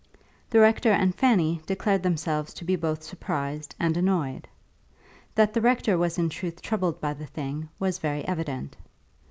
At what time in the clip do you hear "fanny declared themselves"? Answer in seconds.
1.13-2.55